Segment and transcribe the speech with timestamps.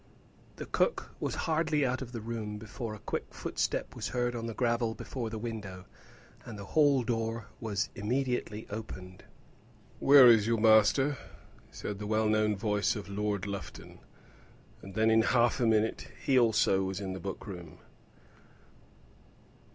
[0.55, 4.47] The cook was hardly out of the room before a quick footstep was heard on
[4.47, 5.85] the gravel before the window,
[6.43, 9.25] and the hall door was immediately opened.
[9.99, 11.17] "Where is your master?"
[11.69, 13.99] said the well known voice of Lord Lufton;
[14.81, 17.77] and then in half a minute he also was in the book room.